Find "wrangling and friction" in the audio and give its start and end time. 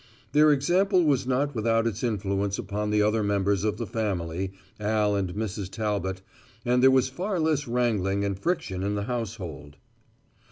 7.67-8.81